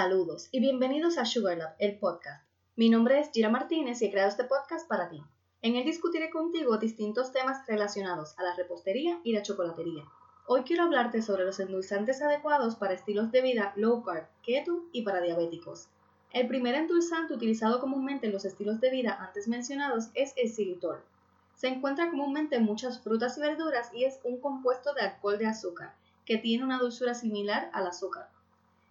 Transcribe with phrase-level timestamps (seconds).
[0.00, 2.46] Saludos y bienvenidos a Sugar Lab, el podcast.
[2.76, 5.20] Mi nombre es Gira Martínez y he creado este podcast para ti.
[5.60, 10.04] En él discutiré contigo distintos temas relacionados a la repostería y la chocolatería.
[10.46, 15.02] Hoy quiero hablarte sobre los endulzantes adecuados para estilos de vida low carb, keto y
[15.02, 15.88] para diabéticos.
[16.32, 21.00] El primer endulzante utilizado comúnmente en los estilos de vida antes mencionados es el xilitol.
[21.56, 25.46] Se encuentra comúnmente en muchas frutas y verduras y es un compuesto de alcohol de
[25.46, 28.28] azúcar, que tiene una dulzura similar al azúcar.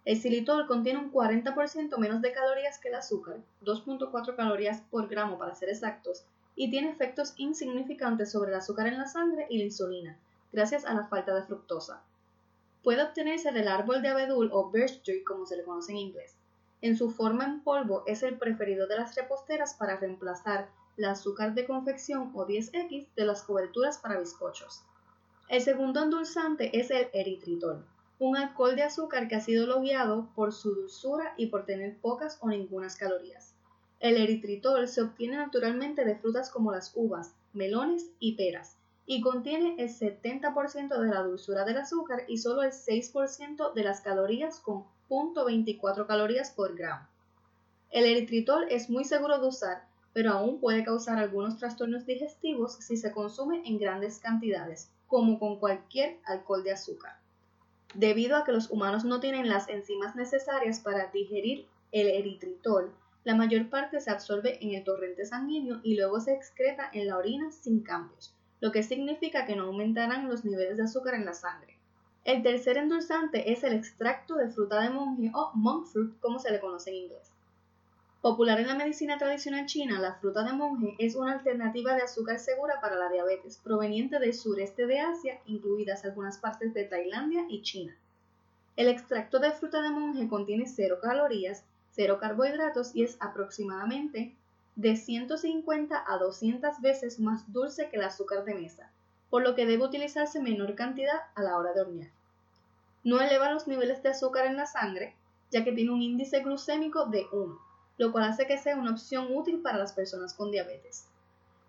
[0.08, 5.36] El xilitol contiene un 40% menos de calorías que el azúcar, 2.4 calorías por gramo
[5.36, 6.24] para ser exactos,
[6.56, 10.16] y tiene efectos insignificantes sobre el azúcar en la sangre y la insulina,
[10.50, 12.00] gracias a la falta de fructosa.
[12.82, 16.38] Puede obtenerse del árbol de abedul o birch tree como se le conoce en inglés.
[16.80, 21.52] En su forma en polvo es el preferido de las reposteras para reemplazar el azúcar
[21.52, 24.80] de confección o 10X de las coberturas para bizcochos.
[25.50, 27.84] El segundo endulzante es el eritritol
[28.20, 32.38] un alcohol de azúcar que ha sido logueado por su dulzura y por tener pocas
[32.40, 33.54] o ningunas calorías.
[34.00, 39.76] El eritritol se obtiene naturalmente de frutas como las uvas, melones y peras, y contiene
[39.78, 44.84] el 70% de la dulzura del azúcar y solo el 6% de las calorías con
[45.08, 47.06] 0.24 calorías por gramo.
[47.90, 52.96] El eritritol es muy seguro de usar, pero aún puede causar algunos trastornos digestivos si
[52.96, 57.18] se consume en grandes cantidades, como con cualquier alcohol de azúcar
[57.94, 62.92] debido a que los humanos no tienen las enzimas necesarias para digerir el eritritol,
[63.24, 67.18] la mayor parte se absorbe en el torrente sanguíneo y luego se excreta en la
[67.18, 71.34] orina sin cambios, lo que significa que no aumentarán los niveles de azúcar en la
[71.34, 71.78] sangre.
[72.24, 76.50] El tercer endulzante es el extracto de fruta de monje o monk fruit como se
[76.50, 77.32] le conoce en inglés.
[78.20, 82.40] Popular en la medicina tradicional china, la fruta de monje es una alternativa de azúcar
[82.40, 87.62] segura para la diabetes, proveniente del sureste de Asia, incluidas algunas partes de Tailandia y
[87.62, 87.96] China.
[88.74, 91.62] El extracto de fruta de monje contiene cero calorías,
[91.92, 94.34] cero carbohidratos y es aproximadamente
[94.74, 98.90] de 150 a 200 veces más dulce que el azúcar de mesa,
[99.30, 102.10] por lo que debe utilizarse menor cantidad a la hora de hornear.
[103.04, 105.14] No eleva los niveles de azúcar en la sangre,
[105.52, 107.67] ya que tiene un índice glucémico de 1
[107.98, 111.04] lo cual hace que sea una opción útil para las personas con diabetes.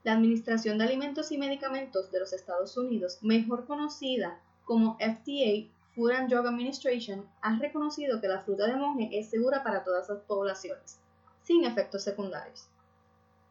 [0.03, 6.11] La Administración de Alimentos y Medicamentos de los Estados Unidos, mejor conocida como FDA, Food
[6.11, 10.19] and Drug Administration, ha reconocido que la fruta de monje es segura para todas las
[10.19, 10.99] poblaciones,
[11.43, 12.67] sin efectos secundarios.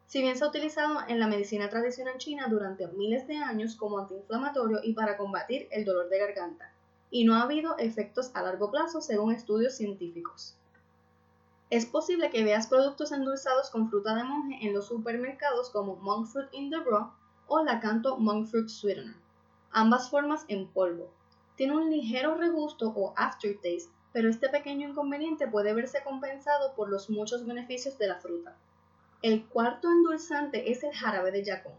[0.07, 3.99] Si bien se ha utilizado en la medicina tradicional china durante miles de años como
[3.99, 6.71] antiinflamatorio y para combatir el dolor de garganta,
[7.11, 10.55] y no ha habido efectos a largo plazo según estudios científicos.
[11.69, 16.25] Es posible que veas productos endulzados con fruta de monje en los supermercados como Monk
[16.25, 17.11] Fruit in the Raw
[17.45, 19.13] o la Canto Monk Fruit Sweetener,
[19.69, 21.11] ambas formas en polvo.
[21.57, 27.07] Tiene un ligero regusto o aftertaste, pero este pequeño inconveniente puede verse compensado por los
[27.11, 28.55] muchos beneficios de la fruta.
[29.21, 31.73] El cuarto endulzante es el jarabe de yacón,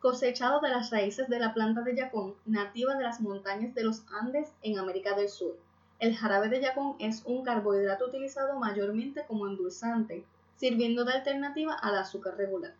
[0.00, 4.02] cosechado de las raíces de la planta de yacón nativa de las montañas de los
[4.10, 5.56] Andes en América del Sur.
[6.00, 10.24] El jarabe de yacón es un carbohidrato utilizado mayormente como endulzante,
[10.56, 12.72] sirviendo de alternativa al azúcar regular.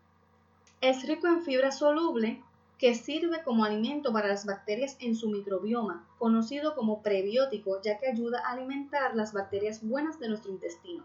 [0.81, 2.43] Es rico en fibra soluble
[2.79, 8.07] que sirve como alimento para las bacterias en su microbioma, conocido como prebiótico, ya que
[8.07, 11.05] ayuda a alimentar las bacterias buenas de nuestro intestino.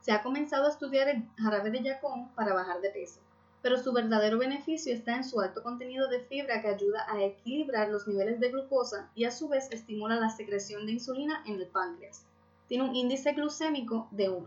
[0.00, 3.20] Se ha comenzado a estudiar el jarabe de yacón para bajar de peso
[3.64, 7.88] pero su verdadero beneficio está en su alto contenido de fibra que ayuda a equilibrar
[7.88, 11.66] los niveles de glucosa y a su vez estimula la secreción de insulina en el
[11.68, 12.26] páncreas.
[12.68, 14.46] Tiene un índice glucémico de 1.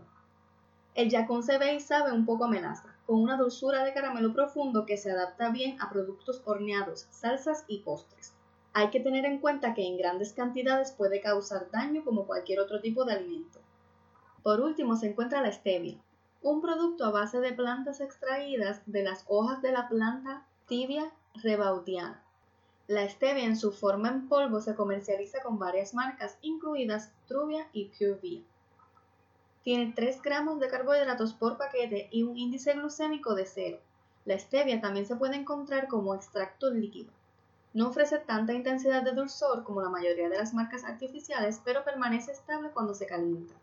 [0.94, 4.86] El yacón se ve y sabe un poco a con una dulzura de caramelo profundo
[4.86, 8.34] que se adapta bien a productos horneados, salsas y postres.
[8.72, 12.80] Hay que tener en cuenta que en grandes cantidades puede causar daño como cualquier otro
[12.80, 13.58] tipo de alimento.
[14.44, 15.98] Por último se encuentra la stevia,
[16.42, 22.22] un producto a base de plantas extraídas de las hojas de la planta tibia rebaudiana.
[22.86, 27.86] La stevia en su forma en polvo se comercializa con varias marcas, incluidas Truvia y
[27.86, 28.44] Pure
[29.62, 33.78] Tiene 3 gramos de carbohidratos por paquete y un índice glucémico de 0.
[34.24, 37.12] La stevia también se puede encontrar como extracto líquido.
[37.74, 42.32] No ofrece tanta intensidad de dulzor como la mayoría de las marcas artificiales, pero permanece
[42.32, 43.54] estable cuando se calienta.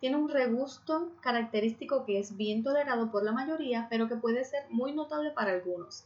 [0.00, 4.64] Tiene un regusto característico que es bien tolerado por la mayoría, pero que puede ser
[4.70, 6.04] muy notable para algunos.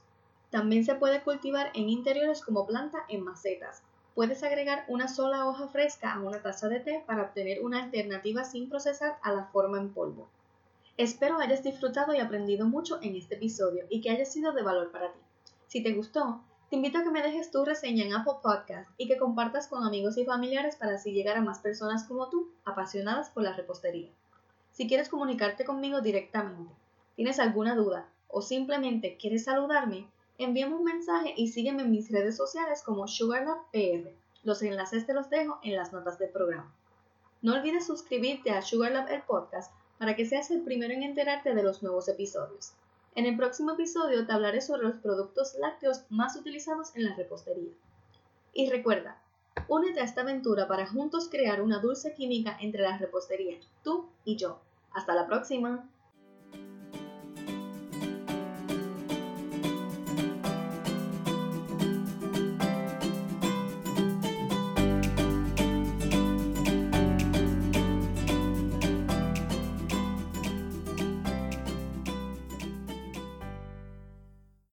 [0.50, 3.82] También se puede cultivar en interiores como planta en macetas.
[4.14, 8.44] Puedes agregar una sola hoja fresca a una taza de té para obtener una alternativa
[8.44, 10.29] sin procesar a la forma en polvo.
[10.97, 14.93] Espero hayas disfrutado y aprendido mucho en este episodio y que haya sido de valor
[14.93, 15.19] para ti.
[15.67, 16.40] Si te gustó,
[16.70, 19.84] te invito a que me dejes tu reseña en Apple Podcast y que compartas con
[19.84, 24.11] amigos y familiares para así llegar a más personas como tú, apasionadas por la repostería.
[24.72, 26.72] Si quieres comunicarte conmigo directamente,
[27.14, 30.08] tienes alguna duda o simplemente quieres saludarme,
[30.38, 34.11] envíame un mensaje y sígueme en mis redes sociales como SugarLabPR.
[34.43, 36.75] Los enlaces te los dejo en las notas del programa.
[37.40, 41.62] No olvides suscribirte a SugarLab el podcast para que seas el primero en enterarte de
[41.62, 42.72] los nuevos episodios.
[43.16, 47.72] En el próximo episodio te hablaré sobre los productos lácteos más utilizados en la repostería.
[48.52, 49.22] Y recuerda,
[49.69, 54.37] únete a esta aventura para juntos crear una dulce química entre la repostería, tú y
[54.37, 54.61] yo.
[54.93, 55.88] Hasta la próxima.